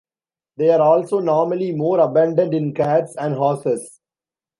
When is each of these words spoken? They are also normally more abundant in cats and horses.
They 0.57 0.71
are 0.71 0.81
also 0.81 1.19
normally 1.19 1.73
more 1.75 1.99
abundant 1.99 2.55
in 2.55 2.73
cats 2.73 3.15
and 3.17 3.35
horses. 3.35 4.01